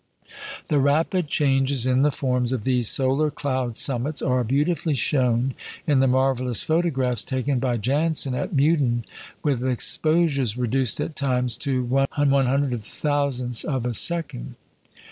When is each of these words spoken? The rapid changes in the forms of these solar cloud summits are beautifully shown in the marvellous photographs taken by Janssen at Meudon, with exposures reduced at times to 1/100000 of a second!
The 0.69 0.79
rapid 0.79 1.27
changes 1.27 1.85
in 1.85 2.01
the 2.01 2.09
forms 2.09 2.51
of 2.51 2.63
these 2.63 2.89
solar 2.89 3.29
cloud 3.29 3.77
summits 3.77 4.23
are 4.23 4.43
beautifully 4.43 4.95
shown 4.95 5.53
in 5.85 5.99
the 5.99 6.07
marvellous 6.07 6.63
photographs 6.63 7.23
taken 7.23 7.59
by 7.59 7.77
Janssen 7.77 8.33
at 8.33 8.51
Meudon, 8.51 9.05
with 9.43 9.63
exposures 9.63 10.57
reduced 10.57 10.99
at 10.99 11.15
times 11.15 11.55
to 11.57 11.85
1/100000 11.85 13.63
of 13.65 13.85
a 13.85 13.93
second! 13.93 14.55